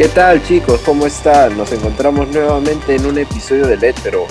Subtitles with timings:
[0.00, 0.80] ¿Qué tal chicos?
[0.80, 1.58] ¿Cómo están?
[1.58, 4.24] Nos encontramos nuevamente en un episodio de LED, pero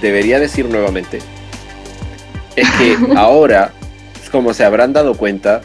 [0.00, 1.18] debería decir nuevamente.
[2.54, 3.72] Es que ahora,
[4.30, 5.62] como se habrán dado cuenta,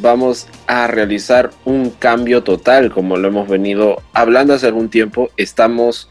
[0.00, 5.30] vamos a realizar un cambio total, como lo hemos venido hablando hace algún tiempo.
[5.36, 6.08] Estamos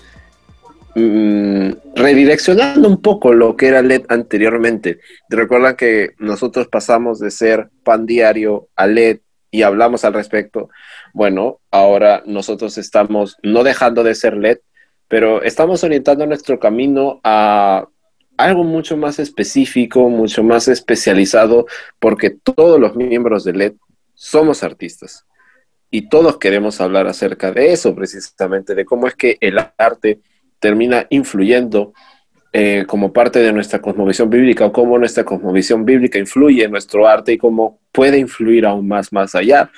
[0.95, 4.99] mm, redireccionando un poco lo que era LED anteriormente.
[5.29, 9.19] Recuerdan que nosotros pasamos de ser pan diario a LED
[9.49, 10.69] y hablamos al respecto.
[11.13, 14.59] Bueno, ahora nosotros estamos no dejando de ser LED,
[15.07, 17.87] pero estamos orientando nuestro camino a
[18.37, 21.65] algo mucho más específico, mucho más especializado,
[21.99, 23.73] porque todos los miembros de LED
[24.13, 25.25] somos artistas.
[25.91, 30.21] Y todos queremos hablar acerca de eso, precisamente, de cómo es que el arte
[30.59, 31.93] termina influyendo
[32.51, 37.07] eh, como parte de nuestra cosmovisión bíblica o cómo nuestra cosmovisión bíblica influye en nuestro
[37.07, 39.71] arte y cómo puede influir aún más más allá.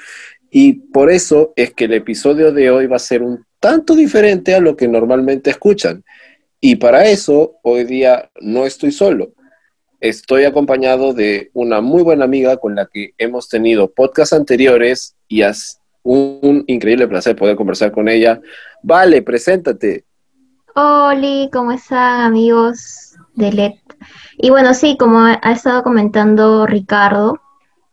[0.54, 4.54] Y por eso es que el episodio de hoy va a ser un tanto diferente
[4.54, 6.04] a lo que normalmente escuchan.
[6.60, 9.32] Y para eso hoy día no estoy solo.
[10.02, 15.44] Estoy acompañado de una muy buena amiga con la que hemos tenido podcasts anteriores y
[15.44, 18.42] es un increíble placer poder conversar con ella.
[18.84, 20.04] Vale, preséntate.
[20.76, 23.74] Hola, ¿cómo están amigos de LED?
[24.38, 27.40] Y bueno, sí, como ha estado comentando Ricardo,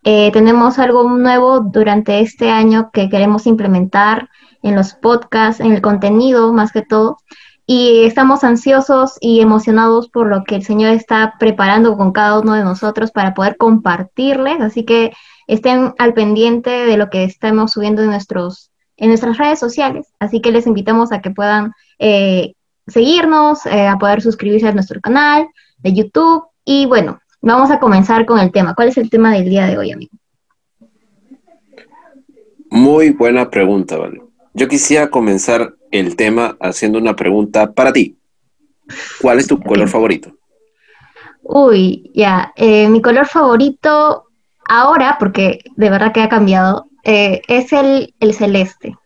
[0.05, 4.29] eh, tenemos algo nuevo durante este año que queremos implementar
[4.63, 7.19] en los podcasts, en el contenido más que todo.
[7.67, 12.55] Y estamos ansiosos y emocionados por lo que el Señor está preparando con cada uno
[12.55, 14.61] de nosotros para poder compartirles.
[14.61, 15.13] Así que
[15.47, 20.07] estén al pendiente de lo que estamos subiendo en, nuestros, en nuestras redes sociales.
[20.19, 22.55] Así que les invitamos a que puedan eh,
[22.87, 25.49] seguirnos, eh, a poder suscribirse a nuestro canal
[25.79, 26.45] de YouTube.
[26.65, 28.75] Y bueno, vamos a comenzar con el tema.
[28.75, 30.13] ¿Cuál es el tema del día de hoy, amigo?
[32.71, 34.23] Muy buena pregunta, Vale.
[34.55, 38.19] Yo quisiera comenzar el tema haciendo una pregunta para ti.
[39.21, 40.33] ¿Cuál es tu color favorito?
[41.43, 44.25] Uy, ya, eh, mi color favorito
[44.69, 48.97] ahora, porque de verdad que ha cambiado, eh, es el, el celeste.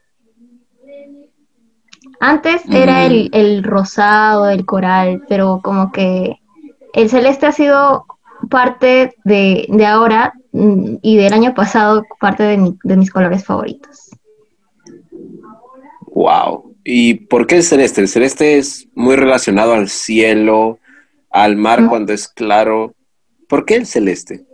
[2.19, 6.37] Antes era el, el, rosado, el coral, pero como que
[6.95, 8.07] el celeste ha sido
[8.53, 14.11] parte de, de ahora mm, y del año pasado, parte de, de, mis colores favoritos.
[16.15, 16.77] Wow.
[16.85, 18.03] ¿Y por qué el celeste?
[18.03, 20.79] El celeste es muy relacionado al cielo,
[21.31, 22.95] al mar cuando es claro.
[23.49, 24.45] ¿Por qué el celeste?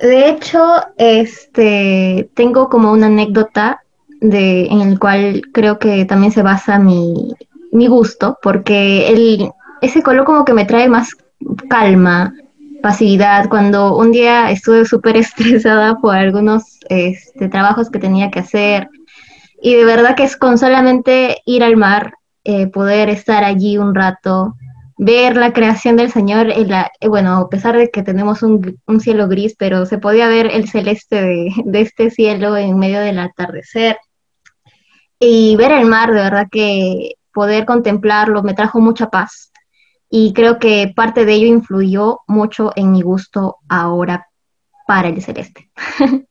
[0.00, 0.62] De hecho,
[0.96, 3.82] este, tengo como una anécdota
[4.20, 7.34] de, en el cual creo que también se basa mi,
[7.72, 9.50] mi gusto, porque el,
[9.82, 11.10] ese color como que me trae más
[11.68, 12.32] calma,
[12.82, 13.48] pasividad.
[13.48, 18.88] Cuando un día estuve súper estresada por algunos este, trabajos que tenía que hacer,
[19.60, 23.94] y de verdad que es con solamente ir al mar, eh, poder estar allí un
[23.94, 24.54] rato,
[24.96, 29.00] ver la creación del Señor, la, eh, bueno, a pesar de que tenemos un, un,
[29.00, 33.98] cielo gris, pero se podía ver el celeste de este cielo en medio del atardecer
[35.18, 39.50] y ver el mar, de verdad que poder contemplarlo me trajo mucha paz
[40.10, 44.26] y creo que parte de ello influyó mucho en mi gusto ahora
[44.86, 45.70] para el celeste.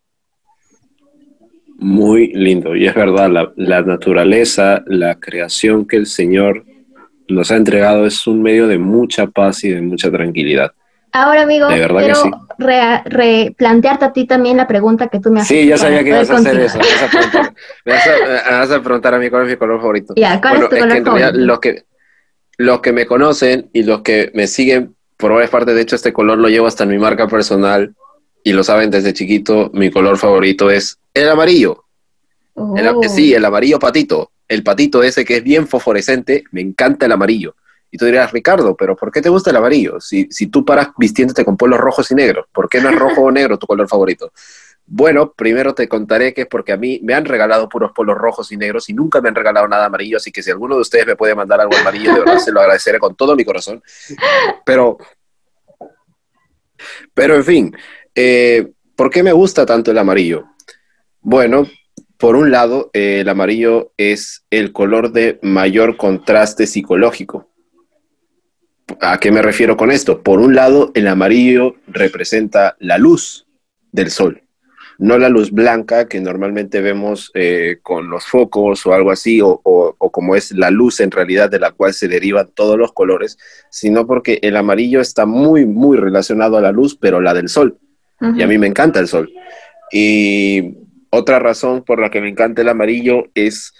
[1.79, 6.65] Muy lindo, y es verdad, la, la, naturaleza, la creación que el Señor
[7.27, 10.71] nos ha entregado es un medio de mucha paz y de mucha tranquilidad.
[11.11, 12.31] Ahora, amigo, quiero sí.
[13.05, 15.55] replantearte a ti también la pregunta que tú me haces.
[15.55, 16.79] Sí, ya sabía que ibas a hacer eso.
[17.85, 20.13] Me, vas a, me vas a preguntar a mí cuál es mi color favorito.
[20.17, 21.11] Ya, ¿cuál bueno, es tu es que favorito?
[21.11, 21.85] realidad los que,
[22.57, 26.13] los que me conocen y los que me siguen por varias partes, de hecho este
[26.13, 27.95] color lo llevo hasta en mi marca personal
[28.43, 31.85] y lo saben desde chiquito, mi color favorito es el amarillo.
[32.53, 32.75] Oh.
[32.77, 34.31] El, sí, el amarillo patito.
[34.47, 37.55] El patito ese que es bien fosforescente, me encanta el amarillo.
[37.91, 39.99] Y tú dirías, Ricardo, pero ¿por qué te gusta el amarillo?
[39.99, 43.21] Si, si tú paras vistiéndote con polos rojos y negros, ¿por qué no es rojo
[43.21, 44.31] o negro tu color favorito?
[44.89, 48.53] Bueno, primero te contaré que es porque a mí me han regalado puros polos rojos
[48.53, 51.05] y negros y nunca me han regalado nada amarillo, así que si alguno de ustedes
[51.05, 53.83] me puede mandar algo amarillo, de verdad se lo agradeceré con todo mi corazón.
[54.65, 54.97] Pero,
[57.13, 57.77] pero en fin,
[58.15, 60.45] eh, ¿por qué me gusta tanto el amarillo?
[61.19, 61.67] Bueno,
[62.17, 67.51] por un lado, eh, el amarillo es el color de mayor contraste psicológico.
[69.01, 70.23] ¿A qué me refiero con esto?
[70.23, 73.47] Por un lado, el amarillo representa la luz
[73.91, 74.46] del sol,
[74.99, 79.59] no la luz blanca que normalmente vemos eh, con los focos o algo así, o,
[79.63, 82.93] o, o, como es la luz en realidad de la cual se derivan todos los
[82.93, 83.37] colores,
[83.69, 87.77] sino porque el amarillo está muy, muy relacionado a la luz, pero la del sol.
[88.19, 88.39] Uh -huh.
[88.39, 89.31] Y a mí me encanta el sol.
[89.91, 90.77] Y
[91.09, 93.73] otra razón por la que me encanta el amarillo es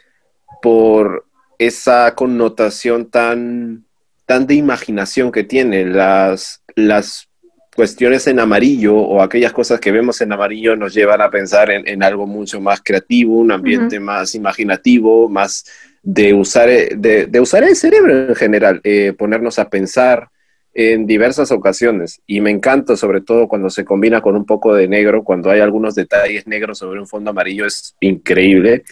[0.62, 1.26] por
[1.60, 3.86] esa connotación tan,
[4.26, 5.86] tan de imaginación que tiene.
[5.86, 7.30] Las, las
[7.78, 12.02] cuestiones en amarillo o aquellas cosas que vemos en amarillo nos llevan a pensar en,
[12.02, 15.64] algo mucho más creativo, un ambiente más imaginativo, más
[16.02, 20.30] de usar, de, usar el cerebro en general, eh, ponernos a pensar
[20.74, 22.20] en diversas ocasiones.
[22.26, 25.60] Y me encanta sobre todo cuando se combina con un poco de negro, cuando hay
[25.60, 28.86] algunos detalles negros sobre un fondo amarillo, es increíble.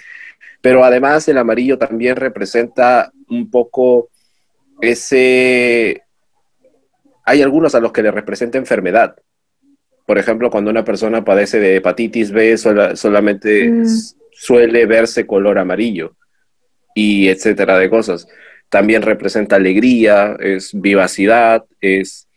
[0.62, 4.10] Pero además el amarillo también representa un poco
[4.80, 6.05] ese
[7.26, 9.16] hay algunos a los que le representa enfermedad.
[10.06, 13.86] Por ejemplo, cuando una persona padece de hepatitis B, solamente mm.
[14.32, 16.16] suele verse color amarillo
[16.94, 18.28] y etcétera de cosas.
[18.70, 22.28] También representa alegría, es vivacidad, es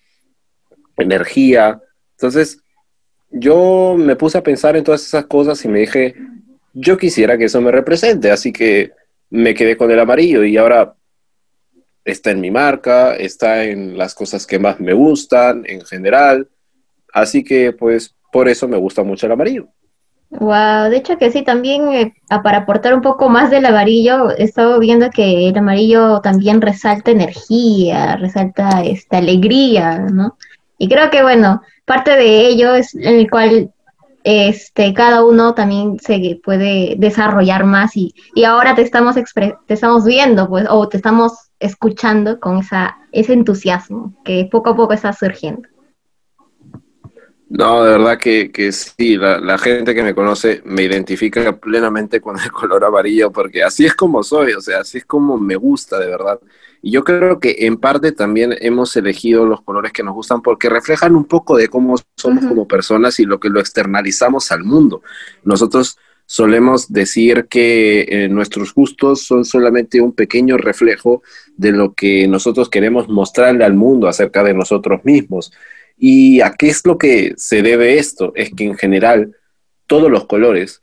[0.96, 1.80] energía.
[2.12, 2.62] Entonces,
[3.30, 6.14] yo me puse a pensar en todas esas cosas y me dije,
[6.72, 8.92] yo quisiera que eso me represente, así que
[9.30, 10.94] me quedé con el amarillo y ahora
[12.10, 16.48] está en mi marca, está en las cosas que más me gustan en general.
[17.12, 19.68] Así que pues por eso me gusta mucho el amarillo.
[20.30, 24.44] Wow, de hecho que sí, también eh, para aportar un poco más del amarillo, he
[24.44, 30.36] estado viendo que el amarillo también resalta energía, resalta esta alegría, ¿no?
[30.76, 33.72] Y creo que bueno, parte de ello es el cual
[34.24, 40.04] este, cada uno también se puede desarrollar más y, y ahora te estamos, te estamos
[40.04, 45.12] viendo, pues, o te estamos escuchando con esa, ese entusiasmo que poco a poco está
[45.12, 45.68] surgiendo.
[47.50, 52.20] No, de verdad que, que sí, la, la, gente que me conoce me identifica plenamente
[52.20, 55.56] con el color amarillo porque así es como soy, o sea, así es como me
[55.56, 56.38] gusta de verdad.
[56.82, 60.68] Y yo creo que en parte también hemos elegido los colores que nos gustan porque
[60.68, 65.02] reflejan un poco de cómo somos como personas y lo que lo externalizamos al mundo.
[65.42, 71.22] Nosotros solemos decir que eh, nuestros gustos son solamente un pequeño reflejo
[71.56, 75.52] de lo que nosotros queremos mostrarle al mundo acerca de nosotros mismos.
[75.96, 78.32] ¿Y a qué es lo que se debe esto?
[78.36, 79.36] Es que en general
[79.86, 80.82] todos los colores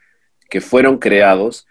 [0.50, 1.68] que fueron creados,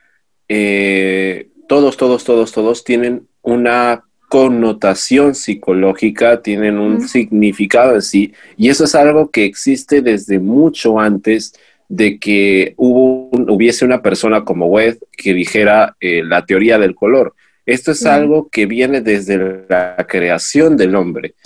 [0.49, 4.05] eh, todos, todos, todos, todos tienen una
[4.35, 10.99] connotación psicológica, tienen un significado en sí, y eso es algo que existe desde mucho
[10.99, 11.55] antes
[11.89, 17.37] de que hubo, hubiese una persona como Webb que dijera eh, la teoría del color.
[17.65, 21.37] Esto es algo que viene desde la creación del hombre.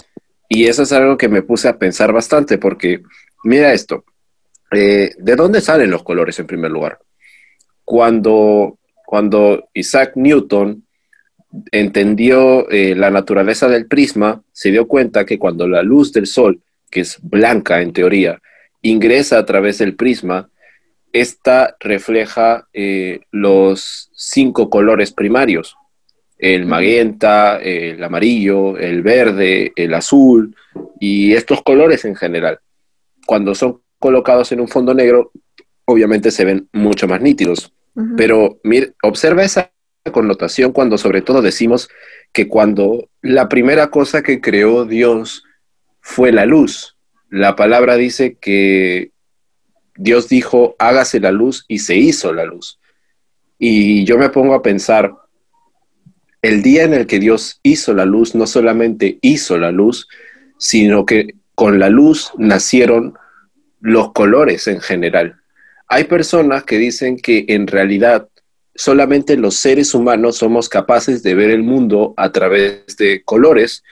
[0.49, 3.03] Y eso es algo que me puse a pensar bastante, porque
[3.45, 4.07] mira esto,
[4.73, 6.99] eh, ¿de dónde salen los colores en primer lugar?
[7.85, 10.88] Cuando, cuando Isaac Newton
[11.73, 16.61] entendió eh, la naturaleza del prisma, se dio cuenta que cuando la luz del sol,
[16.91, 18.41] que es blanca en teoría,
[18.83, 20.51] ingresa a través del prisma,
[21.13, 25.77] esta refleja eh, los cinco colores primarios,
[26.39, 30.55] el magenta, el amarillo, el verde, el azul
[31.01, 32.61] y estos colores en general.
[33.27, 35.33] Cuando son colocados en un fondo negro,
[35.85, 37.73] obviamente se ven mucho más nítidos.
[38.17, 38.61] Pero
[39.03, 39.73] observa esa
[40.13, 41.89] connotación cuando sobre todo decimos
[42.33, 45.45] que cuando la primera cosa que creó Dios
[46.01, 46.97] fue la luz.
[47.31, 49.13] La palabra dice que
[49.97, 52.79] Dios dijo, hágase la luz y se hizo la luz.
[53.59, 55.13] Y yo me pongo a pensar,
[56.41, 60.07] el día en el que Dios hizo la luz, no solamente hizo la luz,
[60.57, 63.15] sino que con la luz nacieron
[63.81, 65.41] los colores en general.
[65.89, 68.28] Hay personas que dicen que en realidad
[68.79, 73.83] solamente los seres humanos somos capaces de ver el mundo a través de colores,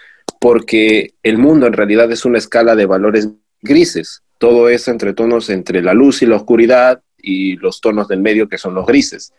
[0.40, 3.28] porque el mundo en realidad es una escala de valores
[3.62, 4.22] grises.
[4.38, 8.48] Todo es entre tonos entre la luz y la oscuridad y los tonos del medio
[8.48, 9.32] que son los grises.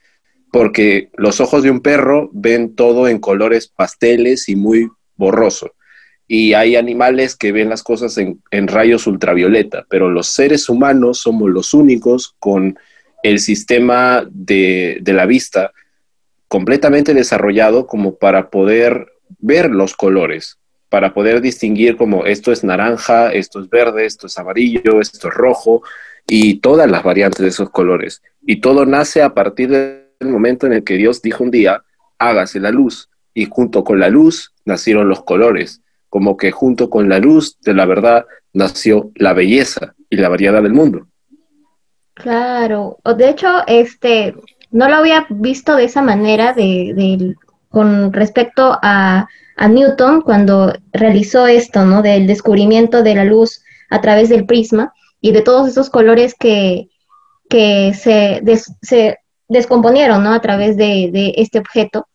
[0.51, 5.75] Porque los ojos de un perro ven todo en colores pasteles y muy borroso.
[6.27, 11.19] Y hay animales que ven las cosas en, en rayos ultravioleta, pero los seres humanos
[11.19, 12.77] somos los únicos con
[13.23, 15.71] el sistema de, la vista
[16.47, 19.07] completamente desarrollado como para poder
[19.39, 20.57] ver los colores,
[20.89, 25.33] para poder distinguir como esto es naranja, esto es verde, esto es amarillo, esto es
[25.33, 25.81] rojo
[26.27, 28.21] y todas las variantes de esos colores.
[28.45, 31.83] Y todo nace a partir del momento en el que Dios dijo un día,
[32.17, 33.09] hágase la luz.
[33.33, 37.73] Y junto con la luz nacieron los colores, como que junto con la luz de
[37.73, 41.07] la verdad nació la belleza y la variedad del mundo.
[42.17, 44.35] Claro, de hecho, este,
[44.71, 47.35] no lo había visto de esa manera de,
[47.69, 49.27] con respecto a,
[49.69, 52.03] Newton cuando realizó esto, ¿no?
[52.03, 56.89] Del descubrimiento de la luz a través del prisma y de todos esos colores que,
[57.49, 58.43] que se,
[58.83, 60.33] se descomponieron, ¿no?
[60.33, 62.07] A través de, de este objeto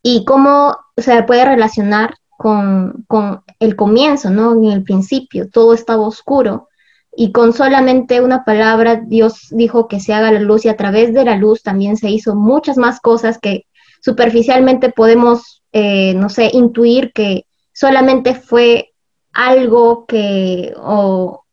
[0.00, 4.52] y cómo se puede relacionar con, con, el comienzo, ¿no?
[4.52, 6.68] En el principio, todo estaba oscuro
[7.16, 11.14] y con solamente una palabra Dios dijo que se haga la luz y a través
[11.14, 13.64] de la luz también se hizo muchas más cosas que
[14.02, 18.90] superficialmente podemos, eh, no sé, intuir que solamente fue
[19.32, 21.44] algo que, o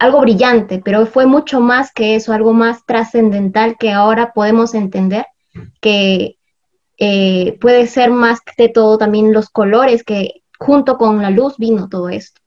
[0.00, 5.26] algo brillante, pero fue mucho más que eso, algo más trascendental que ahora podemos entender
[5.80, 6.38] que
[6.98, 11.88] eh, puede ser más de todo también los colores que junto con la luz vino
[11.88, 12.40] todo esto.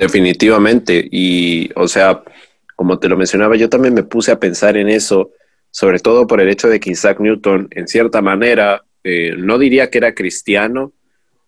[0.00, 2.22] Definitivamente, y o sea,
[2.74, 5.32] como te lo mencionaba, yo también me puse a pensar en eso,
[5.70, 9.90] sobre todo por el hecho de que Isaac Newton, en cierta manera, eh, no diría
[9.90, 10.94] que era cristiano,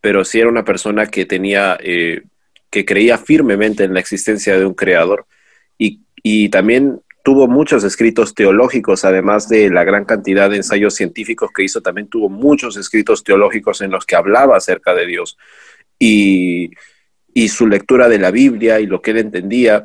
[0.02, 2.24] pero sí era una persona que tenía, eh,
[2.68, 5.24] que creía firmemente en la existencia de un creador.
[5.78, 11.50] Y, y también tuvo muchos escritos teológicos, además de la gran cantidad de ensayos científicos
[11.56, 15.38] que hizo, también tuvo muchos escritos teológicos en los que hablaba acerca de Dios.
[15.98, 16.72] Y,
[17.34, 19.84] y su lectura de la Biblia y lo que él entendía,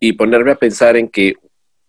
[0.00, 1.36] y ponerme a pensar en que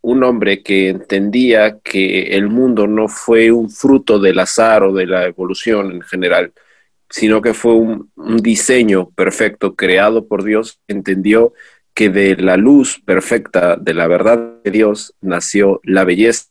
[0.01, 5.07] un hombre que entendía que el mundo no fue un fruto del azar o de
[5.07, 6.53] la evolución en general,
[7.09, 11.53] sino que fue un, un diseño perfecto creado por Dios, entendió
[11.95, 16.49] que de la luz perfecta de la verdad de Dios nació la belleza.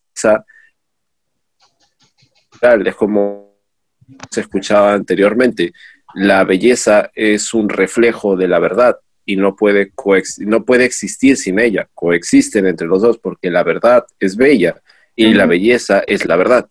[2.85, 3.55] Es como
[4.31, 5.73] se escuchaba anteriormente,
[6.15, 9.93] la belleza es un reflejo de la verdad y no puede,
[10.39, 11.89] no puede existir sin ella.
[11.95, 14.77] Coexisten entre los dos porque la verdad es bella
[15.17, 16.67] y la belleza es la verdad.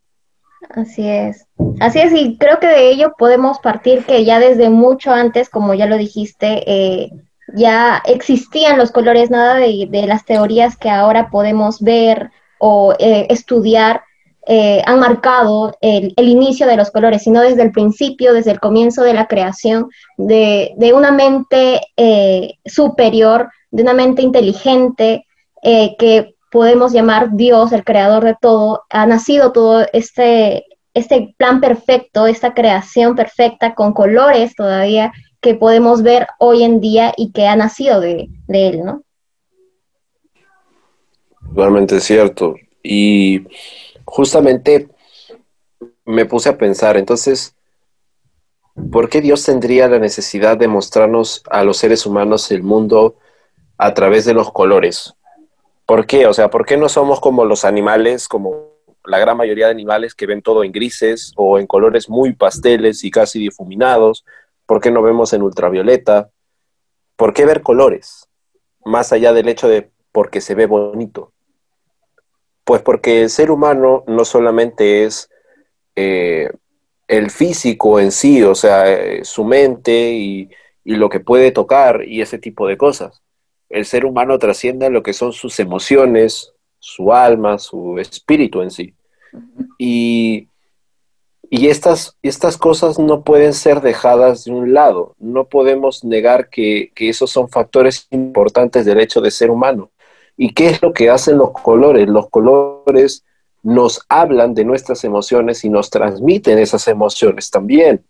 [0.69, 1.45] Así es.
[1.79, 5.73] Así es, y creo que de ello podemos partir que ya desde mucho antes, como
[5.73, 7.11] ya lo dijiste, eh,
[7.55, 14.03] ya existían los colores, nada de, las teorías que ahora podemos ver o eh, estudiar
[14.47, 19.03] eh, han marcado el, inicio de los colores, sino desde el principio, desde el comienzo
[19.03, 25.25] de la creación, de, una mente eh, superior, de una mente inteligente,
[25.63, 32.27] que podemos llamar Dios, el creador de todo, ha nacido todo este, este plan perfecto,
[32.27, 35.11] esta creación perfecta con colores todavía
[35.43, 39.03] que podemos ver hoy en día y que ha nacido de, él, ¿no?
[41.49, 42.55] Totalmente cierto.
[42.81, 43.41] Y
[44.05, 44.89] justamente
[46.05, 47.55] me puse a pensar, entonces,
[48.91, 53.15] ¿por qué Dios tendría la necesidad de mostrarnos a los seres humanos el mundo
[53.77, 55.13] a través de los colores?
[55.85, 56.27] ¿Por qué?
[56.27, 58.73] O sea, ¿por qué no somos como los animales, como
[59.05, 63.03] la gran mayoría de animales que ven todo en grises o en colores muy pasteles
[63.03, 64.25] y casi difuminados?
[64.65, 66.29] ¿Por qué no vemos en ultravioleta?
[67.15, 68.29] ¿Por qué ver colores?
[68.85, 71.32] Más allá del hecho de porque se ve bonito.
[72.63, 75.29] Pues porque el ser humano no solamente es
[75.95, 76.49] eh,
[77.07, 80.49] el físico en sí, o sea, eh, su mente y,
[80.83, 83.21] y, lo que puede tocar y ese tipo de cosas.
[83.69, 88.95] El ser humano trasciende lo que son sus emociones, su alma, su espíritu en sí.
[89.77, 90.47] Y
[91.55, 95.15] y estas, estas cosas no pueden ser dejadas de un lado.
[95.19, 99.91] No podemos negar que, esos son factores importantes del hecho de ser humano.
[100.35, 102.07] ¿Y qué es lo que hacen los colores?
[102.07, 103.23] Los colores
[103.61, 108.05] nos hablan de nuestras emociones y nos transmiten esas emociones también.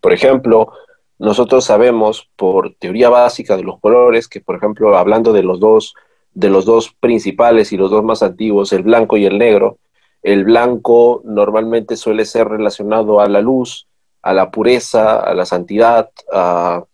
[0.00, 0.72] Por ejemplo,
[1.18, 5.94] nosotros sabemos por teoría básica de los colores que, por ejemplo, hablando de los dos,
[6.32, 9.78] de los dos principales y los dos más antiguos, el blanco y el negro,
[10.22, 13.88] el blanco normalmente suele ser relacionado a la luz,
[14.22, 16.84] a la pureza, a la santidad, a,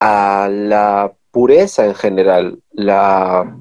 [0.00, 2.60] la pureza en general.
[2.70, 3.56] La,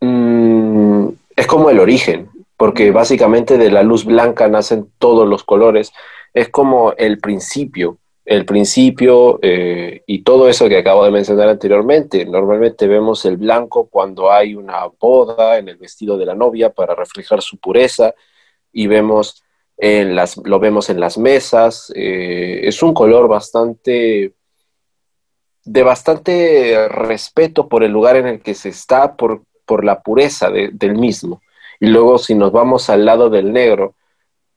[0.00, 5.92] mm, es como el origen, porque básicamente de la luz blanca nacen todos los colores.
[6.32, 12.24] Es como el principio el principio eh, y todo eso que acabo de mencionar anteriormente.
[12.24, 16.94] Normalmente vemos el blanco cuando hay una boda en el vestido de la novia para
[16.94, 18.14] reflejar su pureza
[18.72, 19.42] y vemos
[19.76, 21.92] en las, lo vemos en las mesas.
[21.94, 24.32] Eh, es un color bastante
[25.64, 30.50] de bastante respeto por el lugar en el que se está, por, por la pureza
[30.50, 31.42] del mismo.
[31.80, 33.94] Y luego si nos vamos al lado del negro,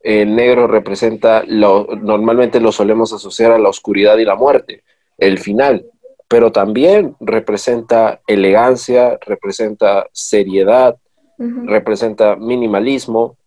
[0.02, 4.84] el negro representa, lo, normalmente lo solemos asociar a la oscuridad y la muerte,
[5.18, 5.86] el final,
[6.28, 10.98] pero también representa elegancia, representa seriedad,
[11.38, 13.38] representa minimalismo.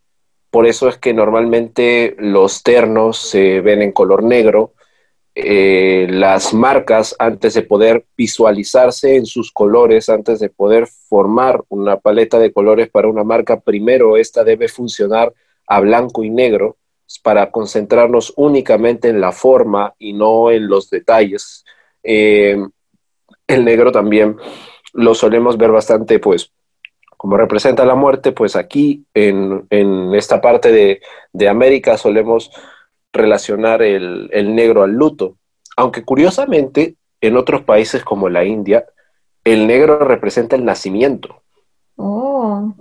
[0.51, 4.73] Por eso es que normalmente los ternos se ven en color negro
[5.35, 11.99] eh, las marcas antes de poder visualizarse en sus colores, antes de poder formar una
[11.99, 15.33] paleta de colores para una marca, primero esta debe funcionar
[15.67, 16.77] a blanco y negro
[17.23, 21.65] para concentrarnos únicamente en la forma y no en los detalles.
[22.03, 22.57] Eh,
[23.47, 24.37] el negro también
[24.93, 26.53] lo solemos ver bastante, pues,
[27.17, 29.69] como representa la muerte, pues aquí en,
[30.15, 31.01] esta parte
[31.33, 32.51] de, América solemos
[33.13, 35.37] relacionar el, negro al luto.
[35.77, 38.85] Aunque curiosamente, en otros países como la India,
[39.45, 41.43] el negro representa el nacimiento.
[41.97, 42.75] Oh.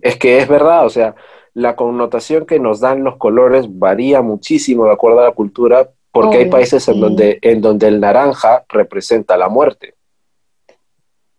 [0.00, 1.14] Es que es verdad, o sea,
[1.54, 6.38] la connotación que nos dan los colores varía muchísimo de acuerdo a la cultura, porque
[6.38, 9.94] hay países en, donde, en donde el naranja representa la muerte.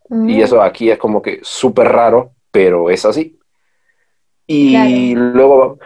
[0.10, 0.42] Y mm.
[0.42, 3.40] eso aquí es como que súper raro, pero es así.
[4.48, 5.80] Y luego,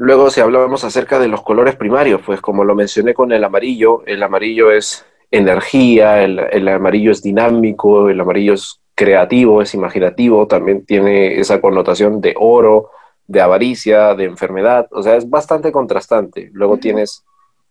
[0.00, 4.02] luego si hablamos acerca de los colores primarios, pues como lo mencioné con el amarillo,
[4.06, 10.46] el amarillo es energía, el, el amarillo es dinámico, el amarillo es creativo, es imaginativo,
[10.46, 12.88] también tiene esa connotación de oro,
[13.26, 16.48] de avaricia, de enfermedad, o sea, es bastante contrastante.
[16.54, 17.26] Luego tienes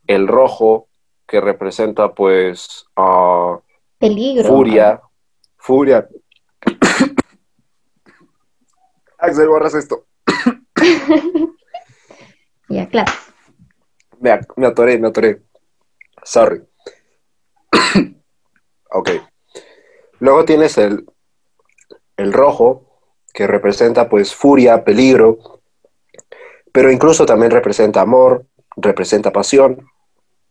[0.05, 0.87] el rojo,
[1.25, 2.85] que representa pues
[3.97, 4.49] peligro.
[4.49, 5.01] Furia,
[5.57, 6.07] furia.
[9.17, 10.05] Axel, borras esto.
[12.69, 13.11] ya, claro.
[14.19, 15.41] Me, me atoré, me atoré.
[16.23, 16.61] Sorry.
[18.91, 19.09] ok.
[20.19, 21.05] Luego tienes el,
[22.17, 22.85] el rojo,
[23.33, 25.61] que representa pues furia, peligro,
[26.71, 28.45] pero incluso también representa amor,
[28.75, 29.87] representa pasión,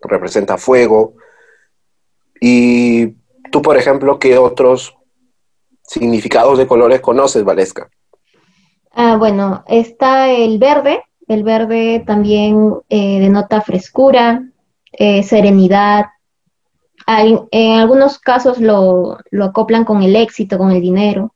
[0.00, 1.14] representa fuego.
[2.40, 3.16] Y
[3.50, 4.96] tú, por ejemplo, ¿qué otros
[5.82, 7.88] significados de colores conoces, Valesca?
[8.92, 11.02] Ah, bueno, está el verde.
[11.29, 14.43] El verde también eh, denota frescura,
[14.93, 16.07] eh, serenidad.
[17.07, 21.35] en algunos casos lo, acoplan con el éxito, con el dinero.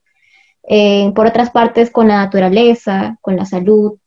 [0.66, 3.98] Eh, por otras partes, con la naturaleza, con la salud,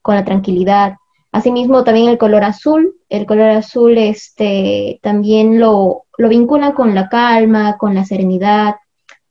[0.00, 0.96] con la tranquilidad.
[1.32, 2.94] Asimismo, también el color azul.
[3.08, 8.76] El color azul este, también lo, lo con la calma, con la serenidad,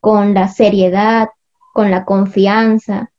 [0.01, 1.29] con la seriedad,
[1.73, 3.11] con la confianza.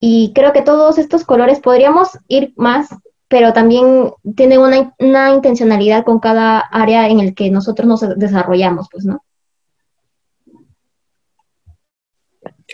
[0.00, 2.88] Y creo que todos estos colores podríamos ir más,
[3.28, 8.88] pero también tienen una, una intencionalidad con cada área en el que nosotros nos desarrollamos,
[8.90, 9.22] pues, ¿no?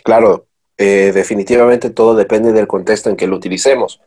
[0.03, 0.45] Claro,
[0.77, 4.01] eh, definitivamente todo depende del contexto en que lo utilicemos.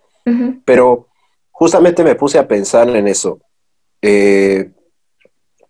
[0.66, 1.08] Pero
[1.50, 3.40] justamente me puse a pensar en eso.
[4.02, 4.70] Eh,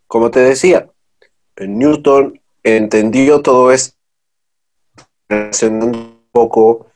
[0.08, 0.90] como te decía,
[1.56, 3.96] Newton entendió todo esto
[5.28, 6.87] relacionando un poco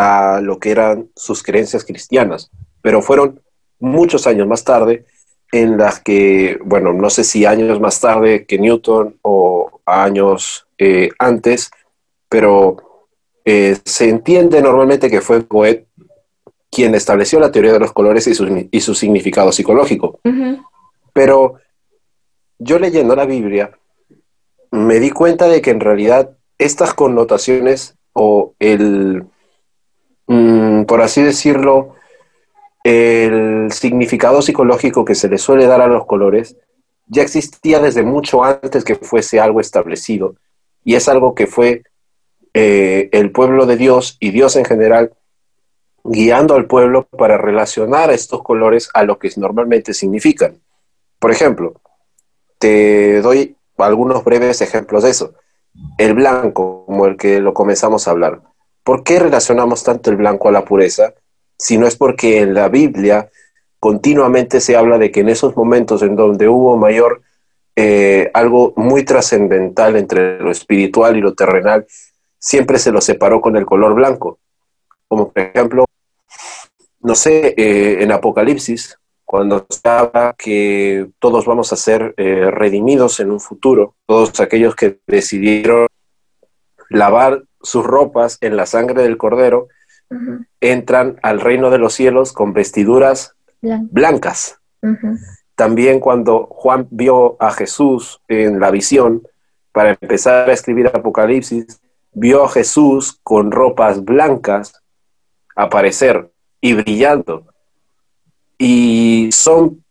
[0.00, 3.42] a lo que eran sus creencias cristianas, pero fueron
[3.78, 5.04] muchos años más tarde
[5.52, 11.10] en las que, bueno, no sé si años más tarde que Newton o años eh,
[11.18, 11.70] antes,
[12.30, 12.78] pero
[13.44, 15.86] eh, se entiende normalmente que fue Goethe
[16.70, 20.20] quien estableció la teoría de los colores y su, significado psicológico.
[21.12, 21.56] Pero
[22.58, 23.72] yo leyendo la Biblia
[24.70, 29.24] me di cuenta de que en realidad estas connotaciones o el,
[30.30, 31.94] mm, por así decirlo,
[32.84, 36.56] el significado psicológico que se le suele dar a los colores
[37.06, 40.36] ya existía desde mucho antes que fuese algo establecido.
[40.84, 41.82] Y es algo que fue
[42.54, 45.12] eh, el pueblo de Dios y Dios en general
[46.04, 50.60] guiando al pueblo para relacionar estos colores a lo que normalmente significan.
[51.18, 51.80] Por ejemplo,
[52.58, 55.34] te doy algunos breves ejemplos de eso.
[55.98, 58.40] El blanco, como el que lo comenzamos a hablar.
[58.82, 61.14] ¿Por qué relacionamos tanto el blanco a la pureza?
[61.58, 63.30] Si no es porque en la Biblia
[63.78, 67.22] continuamente se habla de que en esos momentos en donde hubo mayor,
[67.76, 71.86] eh, algo muy trascendental entre lo espiritual y lo terrenal,
[72.38, 74.38] siempre se lo separó con el color blanco.
[75.08, 75.84] Como por ejemplo,
[77.00, 83.20] no sé, eh, en Apocalipsis, cuando se habla que todos vamos a ser eh, redimidos
[83.20, 85.86] en un futuro, todos aquellos que decidieron
[86.88, 89.68] lavar sus ropas en la sangre del cordero,
[90.60, 94.60] entran al reino de los cielos con vestiduras blancas.
[95.54, 99.22] También cuando Juan vio a Jesús en la visión,
[99.72, 101.80] para empezar a escribir Apocalipsis,
[102.12, 104.82] vio a Jesús con ropas blancas
[105.54, 107.46] aparecer y brillando.
[108.58, 109.84] Y son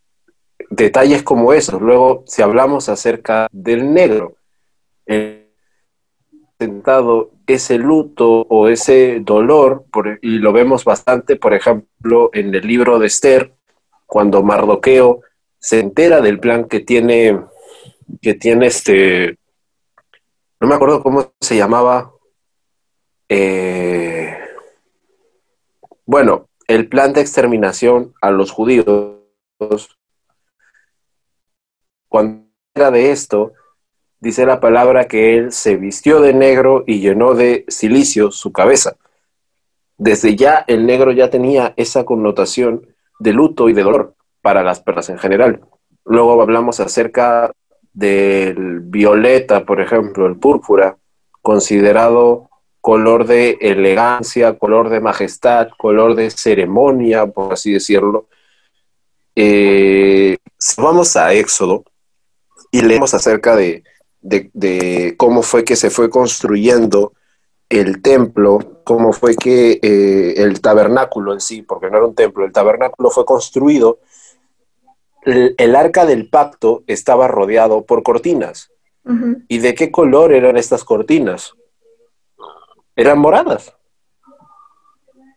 [0.70, 1.80] detalles como esos.
[1.80, 4.36] Luego, si hablamos acerca del negro,
[6.58, 9.84] sentado ese luto o ese dolor,
[10.22, 13.54] y lo vemos bastante, por ejemplo, en el libro de Esther,
[14.06, 15.20] cuando Mardoqueo
[15.58, 17.40] se entera del plan que tiene,
[18.20, 19.38] que tiene este,
[20.60, 22.12] no me acuerdo cómo se llamaba,
[23.28, 24.36] eh,
[26.04, 29.18] bueno, el plan de exterminación a los judíos,
[32.08, 33.52] cuando era de esto,
[34.20, 38.96] dice la palabra que él se vistió de negro y llenó de silicio su cabeza.
[39.96, 42.86] Desde ya el negro ya tenía esa connotación
[43.18, 45.60] de luto y de dolor para las personas en general.
[46.04, 47.52] Luego hablamos acerca
[47.92, 50.96] del violeta, por ejemplo, el púrpura,
[51.42, 52.48] considerado
[52.80, 58.26] color de elegancia, color de majestad, color de ceremonia, por así decirlo.
[59.36, 61.84] Eh, si vamos a Éxodo
[62.70, 63.54] y leemos acerca
[64.20, 67.12] de, cómo fue que se fue construyendo
[67.68, 72.44] el templo, cómo fue que eh, el tabernáculo en sí, porque no era un templo,
[72.44, 74.00] el tabernáculo fue construido,
[75.22, 78.70] el, arca del pacto estaba rodeado por cortinas.
[79.48, 81.54] ¿Y de qué color eran estas cortinas?
[82.94, 83.74] Eran moradas.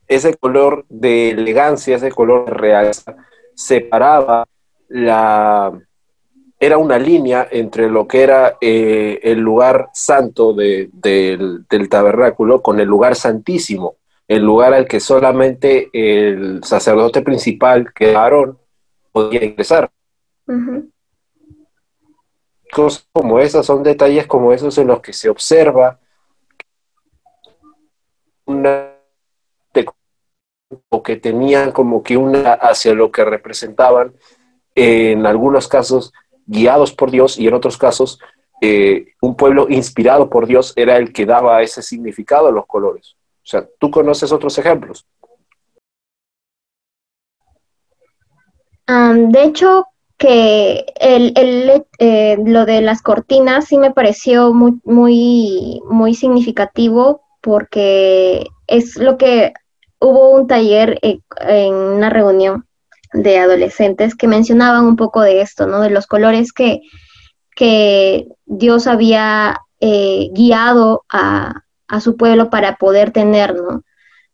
[0.08, 3.16] Ese color de elegancia, ese color realeza,
[3.56, 4.46] separaba
[4.90, 5.72] la,
[6.66, 10.94] era una línea entre lo que era eh, el lugar santo del,
[11.90, 13.98] tabernáculo con el lugar santísimo,
[14.30, 18.58] el lugar al que solamente el sacerdote principal, que era Aarón,
[19.12, 19.92] podía ingresar.
[22.72, 26.00] Cosas como esas son detalles como esos en los que se observa
[28.46, 28.90] una
[30.90, 34.14] o que tenían como que una hacia lo que representaban
[34.76, 36.14] en algunos casos
[36.46, 38.20] guiados por Dios y en otros casos
[38.62, 43.16] eh, un pueblo inspirado por Dios era el que daba ese significado a los colores.
[43.44, 45.06] O sea, ¿tú conoces otros ejemplos?
[48.86, 51.34] de hecho, que el,
[52.00, 59.18] eh, lo de las cortinas sí me pareció muy, muy, muy significativo porque es lo
[59.18, 59.54] que
[60.00, 62.66] hubo un taller eh, en una reunión
[63.14, 65.82] de adolescentes que mencionaban un poco de esto, ¿no?
[65.82, 66.82] De los colores que,
[67.56, 71.60] que Dios había eh, guiado a,
[72.02, 73.84] su pueblo para poder tener, ¿no?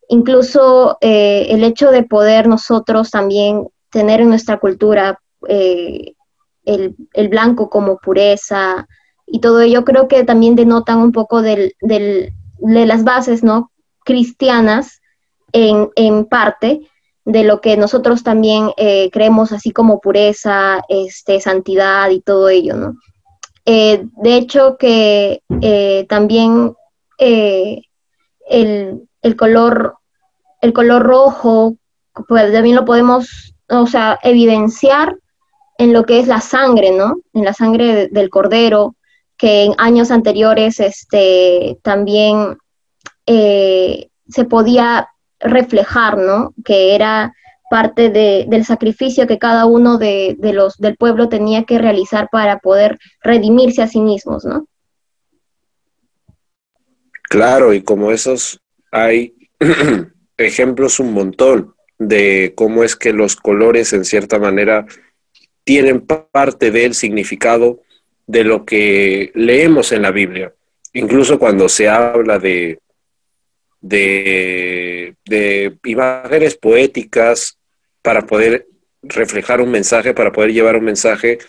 [0.07, 6.13] Incluso eh, el hecho de poder nosotros también tener en nuestra cultura eh,
[6.63, 6.95] el,
[7.27, 8.87] blanco como pureza
[9.27, 13.71] y todo ello, creo que también denotan un poco del, de las bases, ¿no?
[14.05, 15.01] Cristianas
[15.51, 16.88] en, en parte,
[17.29, 22.75] de lo que nosotros también eh, creemos así como pureza, este, santidad y todo ello,
[22.75, 22.95] ¿no?
[23.65, 26.73] Eh, de hecho que eh, también
[27.19, 29.05] el,
[29.37, 29.97] color,
[30.61, 31.75] el color rojo,
[32.27, 35.15] pues también lo podemos, o sea, evidenciar
[35.77, 37.17] en lo que es la sangre, ¿no?
[37.33, 38.95] En la sangre del cordero,
[39.37, 42.57] que en años anteriores este, también
[43.27, 46.53] se podía reflejar, ¿no?
[46.63, 47.33] Que era
[47.69, 52.97] parte del sacrificio que cada uno de, los del pueblo tenía que realizar para poder
[53.21, 54.65] redimirse a sí mismos, ¿no?
[57.29, 58.59] Claro, y como esos
[58.91, 59.35] hay
[60.37, 64.87] ejemplos un montón de cómo es que los colores en cierta manera
[65.63, 67.81] tienen parte del significado
[68.25, 70.53] de lo que leemos en la Biblia.
[70.93, 72.79] Incluso cuando se habla de,
[73.81, 75.15] de,
[75.83, 77.57] imágenes poéticas
[78.01, 78.67] para poder
[79.01, 81.39] reflejar un mensaje, para poder llevar un mensaje.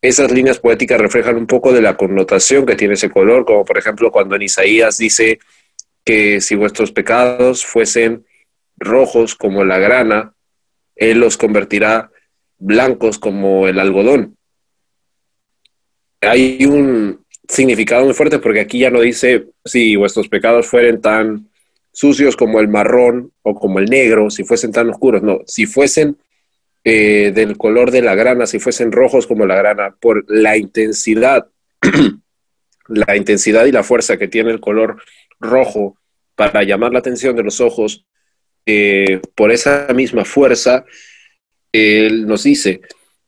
[0.00, 3.78] Esas líneas poéticas reflejan un poco de la connotación que tiene ese color, como por
[3.78, 5.38] ejemplo cuando en Isaías dice
[6.04, 8.26] que si vuestros pecados fuesen
[8.76, 10.34] rojos como la grana,
[10.96, 12.10] Él los convertirá
[12.58, 14.36] blancos como el algodón.
[16.20, 21.51] Hay un significado muy fuerte porque aquí ya no dice si vuestros pecados fueren tan
[21.92, 26.16] sucios como el marrón o como el negro, si fuesen tan oscuros, no, si fuesen
[26.84, 31.46] eh, del color de la grana, si fuesen rojos como la grana, por la intensidad,
[32.88, 35.02] la intensidad y la fuerza que tiene el color
[35.38, 35.96] rojo
[36.34, 38.04] para llamar la atención de los ojos,
[38.66, 40.84] eh, por esa misma fuerza,
[41.72, 42.80] Él nos dice,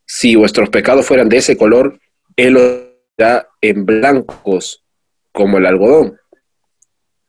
[0.06, 2.00] si vuestros pecados fueran de ese color,
[2.36, 2.84] Él los
[3.16, 4.84] da en blancos
[5.32, 6.18] como el algodón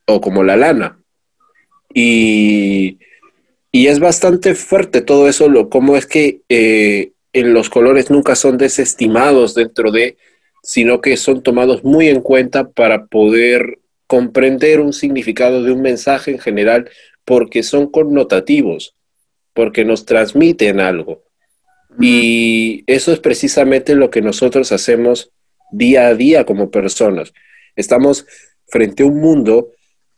[0.06, 1.00] o como la lana.
[1.96, 3.00] Y,
[3.72, 8.58] es bastante fuerte todo eso, lo, cómo es que eh, en los colores nunca son
[8.58, 10.18] desestimados dentro de,
[10.62, 16.32] sino que son tomados muy en cuenta para poder comprender un significado de un mensaje
[16.32, 16.90] en general,
[17.24, 18.96] porque son connotativos,
[19.54, 21.24] porque nos transmiten algo.
[22.00, 25.32] Y eso es precisamente lo que nosotros hacemos
[25.72, 27.34] día a día como personas.
[27.76, 28.26] Estamos
[28.68, 29.72] frente a un mundo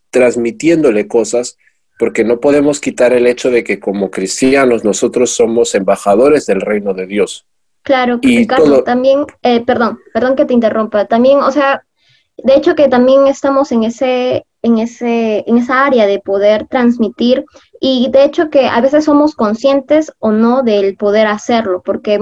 [0.10, 1.58] transmitiéndole cosas
[1.98, 6.94] porque no podemos quitar el hecho de que como cristianos nosotros somos embajadores del reino
[6.94, 7.46] de Dios.
[7.84, 11.84] Claro, y Ricardo, también, eh, perdón, perdón que te interrumpa, también, o sea,
[12.38, 17.46] de hecho que también estamos en ese, en ese, en esa área de poder transmitir
[17.80, 22.20] y de hecho que a veces somos conscientes o no del poder hacerlo, porque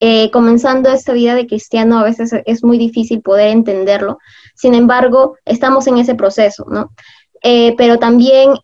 [0.00, 4.18] eh, comenzando esta vida de cristiano a veces es muy difícil poder entenderlo,
[4.54, 6.90] sin embargo, estamos en ese proceso, ¿no?
[7.42, 8.54] Eh, pero también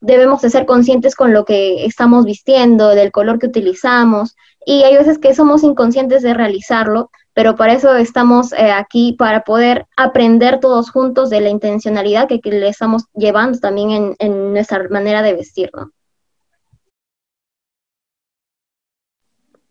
[0.00, 4.96] debemos de ser conscientes con lo que estamos vistiendo, del color que utilizamos, y hay
[4.96, 10.60] veces que somos inconscientes de realizarlo, pero para eso estamos eh, aquí, para poder aprender
[10.60, 15.70] todos juntos de la intencionalidad que, le estamos llevando también en, nuestra manera de vestir,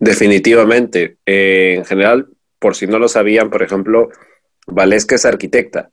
[0.02, 1.18] Definitivamente.
[1.26, 4.08] Eh, en general, por si no lo sabían, por ejemplo,
[4.66, 5.92] Valesca es arquitecta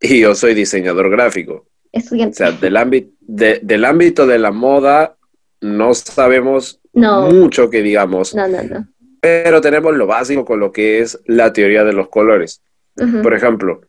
[0.10, 1.66] y yo soy diseñador gráfico.
[1.92, 5.16] O sea, del, ámbito, del ámbito de la moda
[5.60, 8.34] no sabemos mucho que digamos.
[8.34, 8.86] No, no, no.
[9.20, 12.62] Pero tenemos lo básico con lo que es la teoría de los colores.
[13.22, 13.80] Por ejemplo,